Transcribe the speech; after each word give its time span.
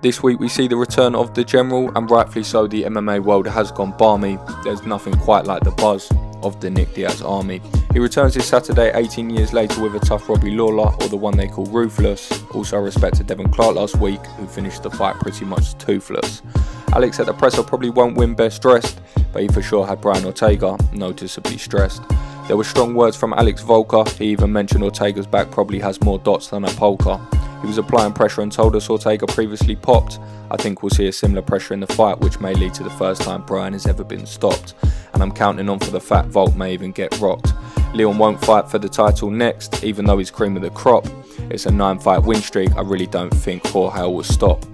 This 0.00 0.22
week 0.22 0.38
we 0.38 0.48
see 0.48 0.68
the 0.68 0.76
return 0.76 1.16
of 1.16 1.34
the 1.34 1.42
General, 1.42 1.90
and 1.96 2.08
rightfully 2.08 2.44
so, 2.44 2.68
the 2.68 2.84
MMA 2.84 3.20
world 3.20 3.48
has 3.48 3.72
gone 3.72 3.90
balmy. 3.98 4.38
There's 4.62 4.84
nothing 4.84 5.12
quite 5.14 5.44
like 5.44 5.64
the 5.64 5.72
buzz 5.72 6.08
of 6.44 6.60
the 6.60 6.70
Nick 6.70 6.94
Diaz 6.94 7.20
army. 7.20 7.60
He 7.92 7.98
returns 7.98 8.34
this 8.34 8.46
Saturday 8.46 8.92
18 8.94 9.28
years 9.28 9.52
later 9.52 9.82
with 9.82 10.00
a 10.00 10.06
tough 10.06 10.28
Robbie 10.28 10.52
Lawler, 10.52 10.94
or 11.00 11.08
the 11.08 11.16
one 11.16 11.36
they 11.36 11.48
call 11.48 11.66
Ruthless. 11.66 12.44
Also 12.52 12.78
respect 12.78 13.16
to 13.16 13.24
Devin 13.24 13.50
Clark 13.50 13.74
last 13.74 13.96
week, 13.96 14.24
who 14.36 14.46
finished 14.46 14.84
the 14.84 14.90
fight 14.90 15.16
pretty 15.16 15.44
much 15.44 15.76
toothless. 15.78 16.42
Alex 16.92 17.18
at 17.18 17.26
the 17.26 17.34
presser 17.34 17.64
probably 17.64 17.90
won't 17.90 18.16
win 18.16 18.36
best 18.36 18.62
dressed, 18.62 19.00
but 19.32 19.42
he 19.42 19.48
for 19.48 19.62
sure 19.62 19.84
had 19.84 20.00
Brian 20.00 20.24
Ortega 20.24 20.78
noticeably 20.92 21.58
stressed. 21.58 22.02
There 22.46 22.56
were 22.56 22.62
strong 22.62 22.94
words 22.94 23.16
from 23.16 23.32
Alex 23.32 23.62
Volker, 23.62 24.04
he 24.16 24.26
even 24.26 24.52
mentioned 24.52 24.84
Ortega's 24.84 25.26
back 25.26 25.50
probably 25.50 25.80
has 25.80 26.00
more 26.02 26.20
dots 26.20 26.50
than 26.50 26.64
a 26.64 26.70
polka. 26.74 27.20
He 27.60 27.66
was 27.66 27.78
applying 27.78 28.12
pressure 28.12 28.42
and 28.42 28.52
told 28.52 28.76
us 28.76 28.88
Ortega 28.88 29.26
previously 29.26 29.74
popped. 29.74 30.18
I 30.50 30.56
think 30.56 30.82
we'll 30.82 30.90
see 30.90 31.08
a 31.08 31.12
similar 31.12 31.42
pressure 31.42 31.74
in 31.74 31.80
the 31.80 31.86
fight, 31.86 32.20
which 32.20 32.40
may 32.40 32.54
lead 32.54 32.74
to 32.74 32.82
the 32.82 32.90
first 32.90 33.22
time 33.22 33.44
Brian 33.44 33.72
has 33.72 33.86
ever 33.86 34.04
been 34.04 34.26
stopped. 34.26 34.74
And 35.12 35.22
I'm 35.22 35.32
counting 35.32 35.68
on 35.68 35.78
for 35.78 35.90
the 35.90 36.00
fat 36.00 36.26
Volt 36.26 36.54
may 36.54 36.72
even 36.72 36.92
get 36.92 37.18
rocked. 37.18 37.52
Leon 37.94 38.18
won't 38.18 38.40
fight 38.44 38.68
for 38.68 38.78
the 38.78 38.88
title 38.88 39.30
next, 39.30 39.82
even 39.82 40.04
though 40.04 40.18
he's 40.18 40.30
cream 40.30 40.56
of 40.56 40.62
the 40.62 40.70
crop. 40.70 41.06
It's 41.50 41.66
a 41.66 41.70
nine 41.70 41.98
fight 41.98 42.22
win 42.22 42.40
streak, 42.40 42.76
I 42.76 42.82
really 42.82 43.06
don't 43.06 43.30
think 43.30 43.66
Jorge 43.66 44.02
will 44.02 44.22
stop. 44.22 44.64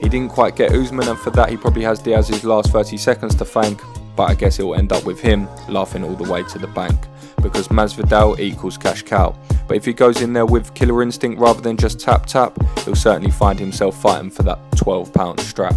He 0.00 0.08
didn't 0.08 0.30
quite 0.30 0.56
get 0.56 0.72
Usman, 0.72 1.08
and 1.08 1.18
for 1.18 1.30
that, 1.30 1.50
he 1.50 1.56
probably 1.56 1.82
has 1.84 2.00
Diaz's 2.00 2.44
last 2.44 2.70
30 2.72 2.96
seconds 2.96 3.34
to 3.36 3.44
thank, 3.44 3.80
but 4.16 4.30
I 4.30 4.34
guess 4.34 4.58
it 4.58 4.62
will 4.62 4.74
end 4.74 4.92
up 4.92 5.04
with 5.04 5.20
him 5.20 5.48
laughing 5.68 6.04
all 6.04 6.14
the 6.14 6.30
way 6.30 6.42
to 6.44 6.58
the 6.58 6.68
bank 6.68 6.98
because 7.42 7.68
Masvidal 7.68 8.38
equals 8.38 8.78
cash 8.78 9.02
cow. 9.02 9.36
But 9.68 9.76
if 9.76 9.84
he 9.84 9.92
goes 9.92 10.22
in 10.22 10.32
there 10.32 10.46
with 10.46 10.74
killer 10.74 11.02
instinct 11.02 11.40
rather 11.40 11.60
than 11.60 11.76
just 11.76 12.00
tap 12.00 12.26
tap, 12.26 12.56
he'll 12.80 12.94
certainly 12.94 13.30
find 13.30 13.58
himself 13.58 14.00
fighting 14.00 14.30
for 14.30 14.42
that 14.44 14.58
12 14.76 15.12
pound 15.12 15.40
strap. 15.40 15.74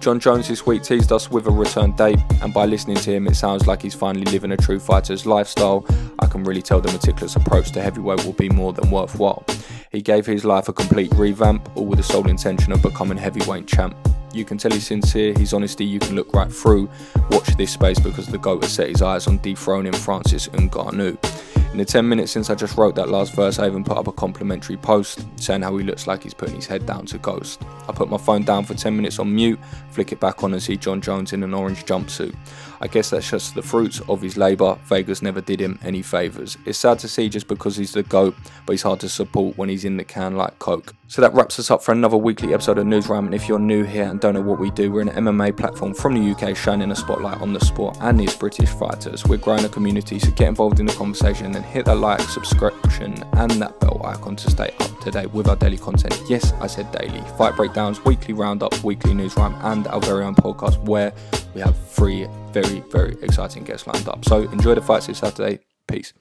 Jon 0.00 0.18
Jones 0.18 0.48
this 0.48 0.64
week 0.64 0.82
teased 0.82 1.12
us 1.12 1.30
with 1.30 1.46
a 1.46 1.50
return 1.50 1.92
date, 1.92 2.18
and 2.40 2.54
by 2.54 2.64
listening 2.64 2.96
to 2.96 3.12
him, 3.12 3.26
it 3.26 3.34
sounds 3.34 3.66
like 3.66 3.82
he's 3.82 3.94
finally 3.94 4.24
living 4.32 4.52
a 4.52 4.56
true 4.56 4.78
fighter's 4.78 5.26
lifestyle. 5.26 5.84
I 6.20 6.26
can 6.26 6.42
really 6.42 6.62
tell 6.62 6.80
the 6.80 6.90
meticulous 6.90 7.36
approach 7.36 7.72
to 7.72 7.82
heavyweight 7.82 8.24
will 8.24 8.32
be 8.32 8.48
more 8.48 8.72
than 8.72 8.90
worthwhile. 8.90 9.44
He 9.90 10.00
gave 10.00 10.24
his 10.24 10.44
life 10.44 10.68
a 10.68 10.72
complete 10.72 11.12
revamp, 11.14 11.68
all 11.76 11.84
with 11.84 11.98
the 11.98 12.02
sole 12.02 12.28
intention 12.28 12.72
of 12.72 12.80
becoming 12.80 13.18
heavyweight 13.18 13.66
champ. 13.66 13.94
You 14.32 14.44
can 14.44 14.58
tell 14.58 14.70
he's 14.70 14.86
sincere, 14.86 15.34
his 15.34 15.52
honesty 15.52 15.84
you 15.84 15.98
can 15.98 16.14
look 16.14 16.32
right 16.32 16.52
through. 16.52 16.88
Watch 17.30 17.56
this 17.56 17.72
space 17.72 17.98
because 17.98 18.26
the 18.26 18.38
GOAT 18.38 18.62
has 18.62 18.72
set 18.72 18.88
his 18.88 19.02
eyes 19.02 19.26
on 19.26 19.38
dethroning 19.38 19.92
Francis 19.92 20.48
Ngannou. 20.48 21.18
In 21.72 21.78
the 21.78 21.84
10 21.84 22.08
minutes 22.08 22.32
since 22.32 22.50
I 22.50 22.54
just 22.56 22.76
wrote 22.76 22.96
that 22.96 23.08
last 23.08 23.34
verse, 23.34 23.58
I 23.58 23.66
even 23.66 23.84
put 23.84 23.96
up 23.96 24.08
a 24.08 24.12
complimentary 24.12 24.76
post 24.76 25.24
saying 25.36 25.62
how 25.62 25.76
he 25.76 25.84
looks 25.84 26.06
like 26.06 26.22
he's 26.22 26.34
putting 26.34 26.56
his 26.56 26.66
head 26.66 26.84
down 26.86 27.06
to 27.06 27.18
ghost. 27.18 27.62
I 27.90 27.92
put 27.92 28.08
my 28.08 28.18
phone 28.18 28.44
down 28.44 28.64
for 28.64 28.74
10 28.74 28.94
minutes 28.94 29.18
on 29.18 29.34
mute, 29.34 29.58
flick 29.90 30.12
it 30.12 30.20
back 30.20 30.44
on 30.44 30.52
and 30.52 30.62
see 30.62 30.76
Jon 30.76 31.00
Jones 31.00 31.32
in 31.32 31.42
an 31.42 31.52
orange 31.52 31.84
jumpsuit. 31.84 32.36
I 32.80 32.86
guess 32.86 33.10
that's 33.10 33.28
just 33.28 33.54
the 33.54 33.62
fruits 33.62 34.00
of 34.08 34.22
his 34.22 34.36
labour. 34.36 34.78
Vegas 34.84 35.20
never 35.20 35.40
did 35.40 35.60
him 35.60 35.78
any 35.82 36.00
favours. 36.00 36.56
It's 36.64 36.78
sad 36.78 36.98
to 37.00 37.08
see 37.08 37.28
just 37.28 37.46
because 37.46 37.76
he's 37.76 37.92
the 37.92 38.04
GOAT, 38.04 38.34
but 38.64 38.72
he's 38.72 38.82
hard 38.82 39.00
to 39.00 39.08
support 39.08 39.58
when 39.58 39.68
he's 39.68 39.84
in 39.84 39.96
the 39.96 40.04
can 40.04 40.36
like 40.36 40.58
Coke. 40.60 40.94
So 41.08 41.20
that 41.20 41.34
wraps 41.34 41.58
us 41.58 41.70
up 41.70 41.82
for 41.82 41.90
another 41.90 42.16
weekly 42.16 42.54
episode 42.54 42.78
of 42.78 42.86
Newsram. 42.86 43.26
And 43.26 43.34
if 43.34 43.48
you're 43.48 43.58
new 43.58 43.82
here 43.82 44.04
and 44.04 44.20
don't 44.20 44.34
know 44.34 44.40
what 44.40 44.60
we 44.60 44.70
do, 44.70 44.92
we're 44.92 45.02
an 45.02 45.08
MMA 45.08 45.56
platform 45.56 45.92
from 45.92 46.14
the 46.14 46.30
UK 46.30 46.56
shining 46.56 46.92
a 46.92 46.96
spotlight 46.96 47.40
on 47.40 47.52
the 47.52 47.60
sport 47.60 47.98
and 48.00 48.18
these 48.18 48.36
British 48.36 48.70
fighters. 48.70 49.26
We're 49.26 49.38
growing 49.38 49.64
a 49.64 49.68
community, 49.68 50.20
so 50.20 50.30
get 50.30 50.48
involved 50.48 50.78
in 50.78 50.86
the 50.86 50.94
conversation 50.94 51.54
and 51.54 51.64
hit 51.64 51.86
that 51.86 51.96
like, 51.96 52.20
subscription, 52.20 53.22
and 53.32 53.50
that 53.50 53.78
bell 53.80 54.00
icon 54.04 54.36
to 54.36 54.50
stay 54.50 54.72
up 54.78 55.00
to 55.00 55.10
date 55.10 55.32
with 55.32 55.48
our 55.48 55.56
daily 55.56 55.78
content. 55.78 56.18
Yes, 56.28 56.52
I 56.60 56.66
said 56.66 56.90
daily. 56.92 57.20
Fight 57.36 57.56
breakdowns, 57.80 58.04
weekly 58.04 58.34
roundup, 58.34 58.84
weekly 58.84 59.12
newsram, 59.12 59.58
and 59.64 59.86
our 59.86 60.00
very 60.00 60.24
own 60.24 60.34
podcast 60.34 60.78
where 60.84 61.12
we 61.54 61.60
have 61.62 61.74
three 61.88 62.26
very, 62.52 62.80
very 62.90 63.16
exciting 63.22 63.64
guests 63.64 63.86
lined 63.86 64.06
up. 64.06 64.24
So 64.26 64.42
enjoy 64.50 64.74
the 64.74 64.82
fights 64.82 65.06
this 65.06 65.18
Saturday. 65.18 65.60
Peace. 65.86 66.12